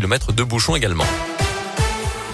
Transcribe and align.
de 0.00 0.44
bouchons 0.44 0.76
également. 0.76 1.04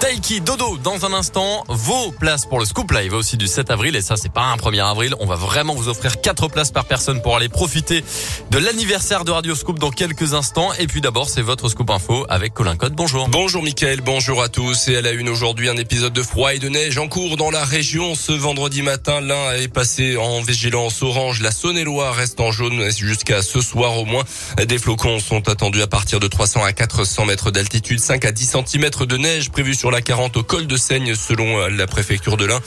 Taiki 0.00 0.40
Dodo 0.40 0.78
dans 0.84 1.06
un 1.06 1.12
instant 1.12 1.64
vos 1.66 2.12
places 2.12 2.46
pour 2.46 2.60
le 2.60 2.64
Scoop. 2.64 2.92
Live 2.92 3.14
aussi 3.14 3.36
du 3.36 3.48
7 3.48 3.72
avril 3.72 3.96
et 3.96 4.00
ça 4.00 4.14
c'est 4.16 4.32
pas 4.32 4.42
un 4.42 4.56
1er 4.56 4.88
avril. 4.88 5.14
On 5.18 5.26
va 5.26 5.34
vraiment 5.34 5.74
vous 5.74 5.88
offrir 5.88 6.20
quatre 6.20 6.46
places 6.46 6.70
par 6.70 6.84
personne 6.84 7.20
pour 7.20 7.34
aller 7.36 7.48
profiter 7.48 8.04
de 8.52 8.58
l'anniversaire 8.58 9.24
de 9.24 9.32
Radio 9.32 9.56
Scoop 9.56 9.80
dans 9.80 9.90
quelques 9.90 10.34
instants. 10.34 10.72
Et 10.78 10.86
puis 10.86 11.00
d'abord 11.00 11.28
c'est 11.28 11.42
votre 11.42 11.68
Scoop 11.68 11.90
Info 11.90 12.24
avec 12.28 12.54
Colin 12.54 12.76
Code. 12.76 12.94
Bonjour. 12.94 13.28
Bonjour 13.28 13.64
Mickaël. 13.64 14.00
Bonjour 14.00 14.40
à 14.40 14.48
tous. 14.48 14.86
Et 14.86 14.96
à 14.96 15.00
la 15.00 15.10
une 15.10 15.28
aujourd'hui 15.28 15.68
un 15.68 15.76
épisode 15.76 16.12
de 16.12 16.22
froid 16.22 16.54
et 16.54 16.60
de 16.60 16.68
neige 16.68 16.96
en 16.98 17.08
cours 17.08 17.36
dans 17.36 17.50
la 17.50 17.64
région. 17.64 18.14
Ce 18.14 18.30
vendredi 18.30 18.82
matin 18.82 19.20
l'un 19.20 19.52
est 19.54 19.66
passé 19.68 20.16
en 20.16 20.42
vigilance 20.42 21.02
orange. 21.02 21.42
La 21.42 21.50
Saône-et-Loire 21.50 22.14
reste 22.14 22.38
en 22.40 22.52
jaune 22.52 22.88
jusqu'à 22.92 23.42
ce 23.42 23.60
soir 23.60 23.98
au 23.98 24.04
moins. 24.04 24.22
Des 24.64 24.78
flocons 24.78 25.18
sont 25.18 25.48
attendus 25.48 25.82
à 25.82 25.88
partir 25.88 26.20
de 26.20 26.28
300 26.28 26.62
à 26.62 26.72
400 26.72 27.24
mètres 27.24 27.50
d'altitude 27.50 27.98
5 27.98 28.24
à 28.24 28.30
10 28.30 28.56
cm 28.64 28.90
de 29.06 29.16
neige 29.16 29.50
prévue 29.50 29.74
sur 29.74 29.87
la 29.90 30.00
40 30.00 30.36
au 30.36 30.42
col 30.42 30.66
de 30.66 30.76
Seigne 30.76 31.14
selon 31.14 31.58
euh, 31.58 31.68
la 31.68 31.86
préfecture 31.86 32.36
de 32.36 32.44
l'Ain. 32.44 32.60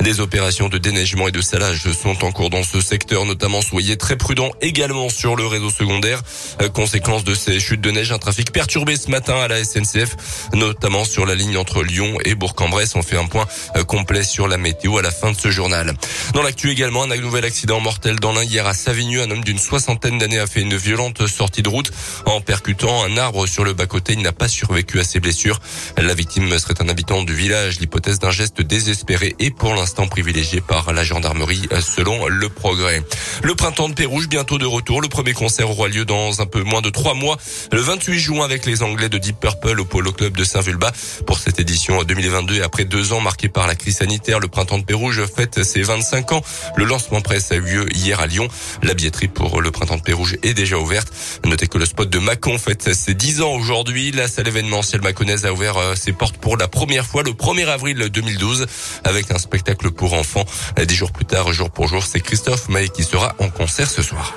Des 0.00 0.20
opérations 0.20 0.68
de 0.68 0.78
déneigement 0.78 1.28
et 1.28 1.32
de 1.32 1.40
salage 1.40 1.90
sont 1.92 2.24
en 2.24 2.32
cours 2.32 2.50
dans 2.50 2.62
ce 2.62 2.80
secteur, 2.80 3.24
notamment 3.24 3.62
soyez 3.62 3.96
très 3.96 4.16
prudents 4.16 4.50
également 4.60 5.08
sur 5.08 5.36
le 5.36 5.46
réseau 5.46 5.70
secondaire. 5.70 6.22
Euh, 6.60 6.68
conséquence 6.68 7.24
de 7.24 7.34
ces 7.34 7.58
chutes 7.60 7.80
de 7.80 7.90
neige, 7.90 8.12
un 8.12 8.18
trafic 8.18 8.52
perturbé 8.52 8.96
ce 8.96 9.10
matin 9.10 9.36
à 9.36 9.48
la 9.48 9.64
SNCF, 9.64 10.16
notamment 10.54 11.04
sur 11.04 11.26
la 11.26 11.34
ligne 11.34 11.56
entre 11.56 11.82
Lyon 11.82 12.18
et 12.24 12.34
Bourg-en-Bresse. 12.34 12.94
On 12.96 13.02
fait 13.02 13.16
un 13.16 13.26
point 13.26 13.46
euh, 13.76 13.84
complet 13.84 14.22
sur 14.22 14.46
la 14.46 14.58
météo 14.58 14.98
à 14.98 15.02
la 15.02 15.10
fin 15.10 15.32
de 15.32 15.36
ce 15.36 15.50
journal. 15.50 15.94
Dans 16.34 16.42
l'actu 16.42 16.70
également, 16.70 17.04
un 17.04 17.16
nouvel 17.16 17.44
accident 17.44 17.80
mortel 17.80 18.20
dans 18.20 18.32
l'Ain 18.32 18.44
hier 18.44 18.66
à 18.66 18.74
Savigneux. 18.74 19.22
Un 19.22 19.30
homme 19.30 19.44
d'une 19.44 19.58
soixantaine 19.58 20.18
d'années 20.18 20.38
a 20.38 20.46
fait 20.46 20.60
une 20.60 20.76
violente 20.76 21.26
sortie 21.26 21.62
de 21.62 21.68
route 21.68 21.90
en 22.26 22.40
percutant 22.40 23.02
un 23.04 23.16
arbre 23.16 23.46
sur 23.46 23.64
le 23.64 23.72
bas-côté. 23.72 24.12
Il 24.12 24.22
n'a 24.22 24.32
pas 24.32 24.48
survécu 24.48 25.00
à 25.00 25.04
ses 25.04 25.20
blessures. 25.20 25.60
La 25.96 26.14
victime 26.14 26.48
serait 26.58 26.67
un 26.80 26.88
habitant 26.88 27.22
du 27.22 27.34
village. 27.34 27.80
L'hypothèse 27.80 28.18
d'un 28.18 28.30
geste 28.30 28.62
désespéré 28.62 29.34
est 29.38 29.50
pour 29.50 29.74
l'instant 29.74 30.06
privilégiée 30.06 30.60
par 30.60 30.92
la 30.92 31.04
gendarmerie 31.04 31.68
selon 31.80 32.26
le 32.26 32.48
progrès. 32.48 33.02
Le 33.42 33.54
printemps 33.54 33.88
de 33.88 33.94
Pérouge 33.94 34.28
bientôt 34.28 34.58
de 34.58 34.66
retour. 34.66 35.00
Le 35.00 35.08
premier 35.08 35.32
concert 35.32 35.70
aura 35.70 35.88
lieu 35.88 36.04
dans 36.04 36.40
un 36.40 36.46
peu 36.46 36.62
moins 36.62 36.80
de 36.80 36.90
trois 36.90 37.14
mois, 37.14 37.36
le 37.72 37.80
28 37.80 38.18
juin 38.18 38.44
avec 38.44 38.66
les 38.66 38.82
Anglais 38.82 39.08
de 39.08 39.18
Deep 39.18 39.38
Purple 39.38 39.78
au 39.78 39.84
Polo 39.84 40.12
Club 40.12 40.36
de 40.36 40.42
Saint-Vulbas. 40.42 40.92
Pour 41.26 41.38
cette 41.38 41.60
édition 41.60 42.02
2022 42.02 42.56
et 42.56 42.62
après 42.62 42.84
deux 42.84 43.12
ans 43.12 43.20
marqués 43.20 43.48
par 43.48 43.66
la 43.66 43.76
crise 43.76 43.98
sanitaire, 43.98 44.40
le 44.40 44.48
printemps 44.48 44.78
de 44.78 44.84
Pérouge 44.84 45.22
fête 45.26 45.62
ses 45.62 45.82
25 45.82 46.32
ans. 46.32 46.42
Le 46.76 46.84
lancement 46.84 47.20
presse 47.20 47.52
a 47.52 47.56
eu 47.56 47.60
lieu 47.60 47.96
hier 47.96 48.18
à 48.18 48.26
Lyon. 48.26 48.48
La 48.82 48.94
billetterie 48.94 49.28
pour 49.28 49.60
le 49.60 49.70
printemps 49.70 49.96
de 49.96 50.02
Pérouge 50.02 50.36
est 50.42 50.54
déjà 50.54 50.78
ouverte. 50.78 51.12
Notez 51.44 51.68
que 51.68 51.78
le 51.78 51.86
spot 51.86 52.10
de 52.10 52.18
Mâcon 52.18 52.58
fête 52.58 52.92
ses 52.92 53.14
10 53.14 53.42
ans 53.42 53.52
aujourd'hui. 53.52 54.10
La 54.10 54.26
salle 54.26 54.48
événementielle 54.48 55.02
maconnaise 55.02 55.46
a 55.46 55.52
ouvert 55.52 55.76
euh, 55.76 55.94
ses 55.94 56.12
portes 56.12 56.38
pour 56.38 56.56
la 56.56 56.66
première 56.66 57.06
fois 57.06 57.22
le 57.22 57.32
1er 57.32 57.66
avril 57.66 57.98
2012 57.98 58.66
avec 59.04 59.30
un 59.30 59.38
spectacle 59.38 59.92
pour 59.92 60.14
enfants. 60.14 60.44
Dix 60.86 60.96
jours 60.96 61.12
plus 61.12 61.24
tard, 61.24 61.52
jour 61.52 61.70
pour 61.70 61.86
jour, 61.86 62.04
c'est 62.04 62.20
Christophe 62.20 62.68
May 62.68 62.88
qui 62.88 63.04
sera 63.04 63.27
en 63.38 63.50
concert 63.50 63.90
ce 63.90 64.02
soir. 64.02 64.34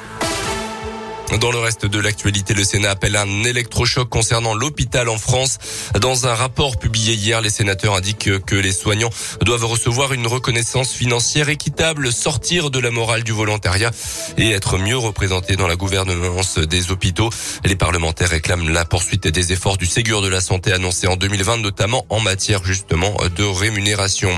Dans 1.39 1.51
le 1.51 1.59
reste 1.59 1.85
de 1.85 1.99
l'actualité, 1.99 2.53
le 2.53 2.65
Sénat 2.65 2.91
appelle 2.91 3.15
un 3.15 3.43
électrochoc 3.43 4.09
concernant 4.09 4.53
l'hôpital 4.53 5.07
en 5.07 5.17
France. 5.17 5.59
Dans 5.99 6.27
un 6.27 6.35
rapport 6.35 6.77
publié 6.77 7.13
hier, 7.13 7.39
les 7.39 7.49
sénateurs 7.49 7.95
indiquent 7.95 8.43
que 8.45 8.55
les 8.55 8.73
soignants 8.73 9.09
doivent 9.41 9.65
recevoir 9.65 10.11
une 10.11 10.27
reconnaissance 10.27 10.91
financière 10.91 11.47
équitable, 11.47 12.11
sortir 12.11 12.69
de 12.69 12.79
la 12.79 12.91
morale 12.91 13.23
du 13.23 13.31
volontariat 13.31 13.91
et 14.37 14.51
être 14.51 14.77
mieux 14.77 14.97
représentés 14.97 15.55
dans 15.55 15.67
la 15.67 15.77
gouvernance 15.77 16.57
des 16.57 16.91
hôpitaux. 16.91 17.29
Les 17.63 17.77
parlementaires 17.77 18.29
réclament 18.29 18.69
la 18.69 18.83
poursuite 18.83 19.27
des 19.27 19.53
efforts 19.53 19.77
du 19.77 19.85
Ségur 19.85 20.21
de 20.21 20.27
la 20.27 20.41
santé 20.41 20.73
annoncé 20.73 21.07
en 21.07 21.15
2020, 21.15 21.57
notamment 21.57 22.05
en 22.09 22.19
matière 22.19 22.63
justement 22.65 23.15
de 23.37 23.43
rémunération. 23.43 24.29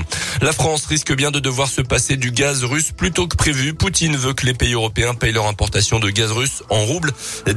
La 0.42 0.52
France 0.52 0.86
risque 0.86 1.12
bien 1.12 1.32
de 1.32 1.40
devoir 1.40 1.68
se 1.68 1.80
passer 1.80 2.16
du 2.16 2.30
gaz 2.30 2.62
russe 2.62 2.92
plutôt 2.92 3.26
que 3.26 3.36
prévu. 3.36 3.74
Poutine 3.74 4.16
veut 4.16 4.32
que 4.32 4.46
les 4.46 4.54
pays 4.54 4.74
européens 4.74 5.14
payent 5.14 5.32
leur 5.32 5.48
importation 5.48 5.98
de 5.98 6.10
gaz 6.10 6.30
russe 6.30 6.62
en 6.70 6.83
rouble 6.84 7.12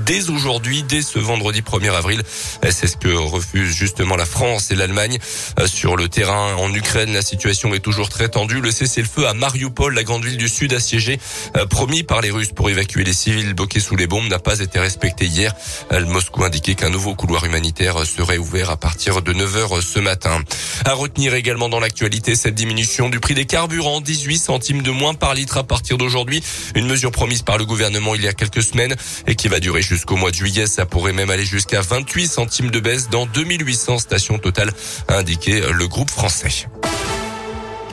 dès 0.05 0.29
aujourd'hui, 0.29 0.83
dès 0.83 1.01
ce 1.01 1.19
vendredi 1.19 1.61
1er 1.61 1.91
avril. 1.91 2.23
C'est 2.69 2.87
ce 2.87 2.97
que 2.97 3.09
refusent 3.09 3.75
justement 3.75 4.15
la 4.15 4.25
France 4.25 4.71
et 4.71 4.75
l'Allemagne. 4.75 5.17
Euh, 5.59 5.67
sur 5.67 5.95
le 5.95 6.07
terrain 6.09 6.55
en 6.55 6.73
Ukraine, 6.73 7.13
la 7.13 7.21
situation 7.21 7.73
est 7.73 7.79
toujours 7.79 8.09
très 8.09 8.29
tendue. 8.29 8.61
Le 8.61 8.71
cessez-le-feu 8.71 9.27
à 9.27 9.33
Mariupol, 9.33 9.93
la 9.93 10.03
grande 10.03 10.25
ville 10.25 10.37
du 10.37 10.49
Sud 10.49 10.73
assiégée, 10.73 11.19
euh, 11.55 11.65
promis 11.65 12.03
par 12.03 12.21
les 12.21 12.31
Russes 12.31 12.51
pour 12.51 12.69
évacuer 12.69 13.03
les 13.03 13.13
civils 13.13 13.53
bloqués 13.53 13.79
sous 13.79 13.95
les 13.95 14.07
bombes, 14.07 14.27
n'a 14.27 14.39
pas 14.39 14.59
été 14.59 14.79
respecté 14.79 15.25
hier. 15.25 15.53
Euh, 15.91 16.05
Moscou 16.05 16.43
indiquait 16.43 16.75
qu'un 16.75 16.89
nouveau 16.89 17.15
couloir 17.15 17.45
humanitaire 17.45 18.05
serait 18.05 18.37
ouvert 18.37 18.69
à 18.69 18.77
partir 18.77 19.21
de 19.21 19.33
9h 19.33 19.81
ce 19.81 19.99
matin. 19.99 20.41
À 20.85 20.93
retenir 20.93 21.33
également 21.33 21.69
dans 21.69 21.79
l'actualité 21.79 22.35
cette 22.35 22.55
diminution 22.55 23.09
du 23.09 23.19
prix 23.19 23.33
des 23.33 23.45
carburants, 23.45 24.01
18 24.01 24.37
centimes 24.37 24.81
de 24.81 24.91
moins 24.91 25.13
par 25.13 25.33
litre 25.33 25.57
à 25.57 25.63
partir 25.63 25.97
d'aujourd'hui. 25.97 26.43
Une 26.75 26.87
mesure 26.87 27.11
promise 27.11 27.41
par 27.41 27.57
le 27.57 27.65
gouvernement 27.65 28.15
il 28.15 28.23
y 28.23 28.27
a 28.27 28.33
quelques 28.33 28.63
semaines 28.63 28.95
et 29.25 29.35
qui 29.35 29.47
va 29.47 29.59
durer 29.59 29.81
jusqu'au 29.81 30.15
mois 30.15 30.31
de 30.31 30.35
juillet. 30.35 30.67
Ça 30.67 30.85
pourrait 30.85 31.13
même 31.13 31.29
aller 31.29 31.45
jusqu'à 31.45 31.81
28 31.81 32.27
centimes 32.27 32.71
de 32.71 32.79
baisse 32.79 33.09
dans 33.09 33.25
2800 33.25 33.99
stations 33.99 34.37
totales, 34.37 34.71
a 35.07 35.17
indiqué 35.17 35.61
le 35.71 35.87
groupe 35.87 36.09
français. 36.09 36.67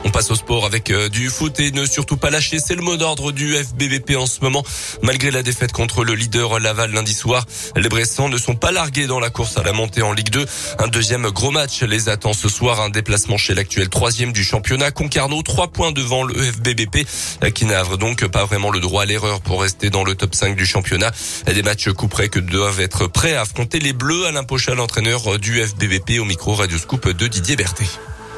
On 0.05 0.11
passe 0.11 0.29
au 0.29 0.35
sport 0.35 0.65
avec 0.67 0.91
euh, 0.91 1.09
du 1.09 1.29
foot 1.29 1.59
et 1.59 1.71
ne 1.71 1.83
surtout 1.83 2.15
pas 2.15 2.29
lâcher. 2.29 2.59
C'est 2.59 2.75
le 2.75 2.83
mot 2.83 2.95
d'ordre 2.95 3.31
du 3.31 3.55
FBVP 3.55 4.15
en 4.15 4.27
ce 4.27 4.39
moment. 4.41 4.63
Malgré 5.01 5.31
la 5.31 5.41
défaite 5.41 5.71
contre 5.71 6.03
le 6.03 6.13
leader 6.13 6.59
Laval 6.59 6.91
lundi 6.91 7.15
soir, 7.15 7.43
les 7.75 7.89
Bressans 7.89 8.29
ne 8.29 8.37
sont 8.37 8.53
pas 8.53 8.71
largués 8.71 9.07
dans 9.07 9.19
la 9.19 9.31
course 9.31 9.57
à 9.57 9.63
la 9.63 9.73
montée 9.73 10.03
en 10.03 10.13
Ligue 10.13 10.29
2. 10.29 10.45
Un 10.77 10.87
deuxième 10.89 11.27
gros 11.31 11.49
match 11.49 11.81
les 11.81 12.07
attend 12.07 12.33
ce 12.33 12.49
soir. 12.49 12.81
Un 12.81 12.89
déplacement 12.89 13.37
chez 13.37 13.55
l'actuel 13.55 13.89
troisième 13.89 14.31
du 14.31 14.43
championnat. 14.43 14.91
Concarneau, 14.91 15.41
trois 15.41 15.69
points 15.69 15.91
devant 15.91 16.21
le 16.21 16.35
FBBP 16.35 17.07
qui 17.55 17.65
n'a 17.65 17.83
donc 17.83 18.27
pas 18.27 18.45
vraiment 18.45 18.69
le 18.69 18.79
droit 18.79 19.01
à 19.01 19.05
l'erreur 19.07 19.41
pour 19.41 19.63
rester 19.63 19.89
dans 19.89 20.03
le 20.03 20.13
top 20.13 20.35
5 20.35 20.55
du 20.55 20.67
championnat. 20.67 21.11
Des 21.47 21.63
matchs 21.63 21.89
couperés 21.89 22.29
que 22.29 22.39
doivent 22.39 22.79
être 22.79 23.07
prêts 23.07 23.33
à 23.33 23.41
affronter 23.41 23.79
les 23.79 23.93
Bleus. 23.93 24.27
Alain 24.27 24.43
Pochal, 24.43 24.75
l'entraîneur 24.75 25.39
du 25.39 25.63
FBBP 25.63 26.19
au 26.19 26.25
micro 26.25 26.53
Radio 26.53 26.77
Scoop 26.77 27.09
de 27.09 27.25
Didier 27.25 27.55
Berthet. 27.55 27.85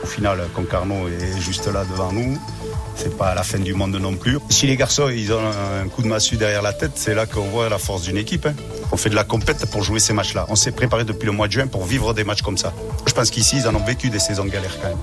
Au 0.04 0.08
final, 0.08 0.40
Concarneau 0.54 1.08
est 1.08 1.40
juste 1.40 1.68
là 1.68 1.84
devant 1.86 2.12
nous. 2.12 2.38
C'est 2.96 3.16
pas 3.16 3.36
la 3.36 3.44
fin 3.44 3.60
du 3.60 3.74
monde 3.74 3.96
non 3.96 4.16
plus. 4.16 4.40
Si 4.50 4.66
les 4.66 4.76
garçons 4.76 5.10
ils 5.10 5.32
ont 5.32 5.40
un 5.40 5.88
coup 5.88 6.02
de 6.02 6.08
massue 6.08 6.38
derrière 6.38 6.62
la 6.62 6.74
tête, 6.74 6.94
c'est 6.96 7.14
là 7.14 7.26
qu'on 7.26 7.42
voit 7.42 7.70
la 7.70 7.78
force 7.78 8.04
d'une 8.04 8.18
équipe. 8.18 8.46
Hein. 8.46 8.54
On 8.92 8.98
fait 8.98 9.10
de 9.10 9.16
la 9.16 9.24
compète 9.24 9.70
pour 9.70 9.84
jouer 9.84 10.00
ces 10.00 10.14
matchs-là. 10.14 10.46
On 10.50 10.56
s'est 10.56 10.72
préparé 10.72 11.04
depuis 11.04 11.26
le 11.26 11.32
mois 11.32 11.48
de 11.48 11.52
juin 11.52 11.68
pour 11.68 11.86
vivre 11.86 12.14
des 12.14 12.24
matchs 12.24 12.42
comme 12.42 12.58
ça. 12.58 12.74
Je 13.06 13.14
pense 13.14 13.30
qu'ici, 13.30 13.58
ils 13.58 13.68
en 13.68 13.76
ont 13.76 13.84
vécu 13.84 14.10
des 14.10 14.20
saisons 14.20 14.46
galères 14.46 14.78
quand 14.82 14.90
même. 14.90 14.98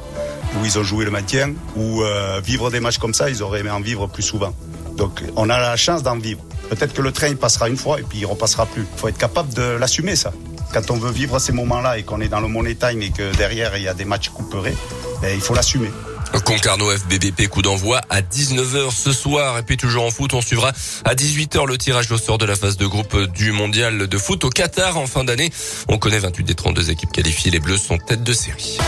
Où 0.56 0.64
ils 0.64 0.78
ont 0.78 0.82
joué 0.82 1.04
le 1.04 1.10
maintien, 1.10 1.52
ou 1.76 2.02
euh, 2.02 2.40
vivre 2.44 2.70
des 2.70 2.80
matchs 2.80 2.98
comme 2.98 3.14
ça, 3.14 3.30
ils 3.30 3.42
auraient 3.42 3.60
aimé 3.60 3.70
en 3.70 3.80
vivre 3.80 4.06
plus 4.06 4.22
souvent. 4.22 4.54
Donc 4.96 5.22
on 5.36 5.50
a 5.50 5.58
la 5.58 5.76
chance 5.76 6.02
d'en 6.02 6.16
vivre. 6.16 6.40
Peut-être 6.70 6.94
que 6.94 7.02
le 7.02 7.12
train 7.12 7.28
il 7.28 7.36
passera 7.36 7.68
une 7.68 7.76
fois 7.76 8.00
et 8.00 8.02
puis 8.02 8.18
il 8.18 8.26
repassera 8.26 8.66
plus. 8.66 8.86
Il 8.92 8.98
faut 8.98 9.08
être 9.08 9.18
capable 9.18 9.52
de 9.54 9.62
l'assumer 9.62 10.16
ça. 10.16 10.32
Quand 10.74 10.90
on 10.90 10.96
veut 10.96 11.12
vivre 11.12 11.38
ces 11.38 11.52
moments-là 11.52 11.98
et 11.98 12.02
qu'on 12.02 12.20
est 12.20 12.26
dans 12.26 12.40
le 12.40 12.48
money 12.48 12.74
time 12.74 13.00
et 13.00 13.10
que 13.10 13.32
derrière 13.36 13.76
il 13.76 13.84
y 13.84 13.88
a 13.88 13.94
des 13.94 14.04
matchs 14.04 14.30
couperés, 14.30 14.74
ben, 15.22 15.32
il 15.32 15.40
faut 15.40 15.54
l'assumer. 15.54 15.88
Concarneau 16.44 16.90
FBBP, 16.90 17.46
coup 17.46 17.62
d'envoi 17.62 18.00
à 18.10 18.22
19h 18.22 18.90
ce 18.90 19.12
soir. 19.12 19.56
Et 19.56 19.62
puis 19.62 19.76
toujours 19.76 20.04
en 20.04 20.10
foot, 20.10 20.34
on 20.34 20.42
suivra 20.42 20.72
à 21.04 21.14
18h 21.14 21.64
le 21.68 21.78
tirage 21.78 22.10
au 22.10 22.18
sort 22.18 22.38
de 22.38 22.44
la 22.44 22.56
phase 22.56 22.76
de 22.76 22.86
groupe 22.86 23.16
du 23.32 23.52
mondial 23.52 24.08
de 24.08 24.18
foot 24.18 24.42
au 24.42 24.50
Qatar 24.50 24.98
en 24.98 25.06
fin 25.06 25.22
d'année. 25.22 25.52
On 25.88 25.98
connaît 25.98 26.18
28 26.18 26.42
des 26.42 26.56
32 26.56 26.90
équipes 26.90 27.12
qualifiées. 27.12 27.52
Les 27.52 27.60
Bleus 27.60 27.78
sont 27.78 27.98
tête 27.98 28.24
de 28.24 28.32
série. 28.32 28.78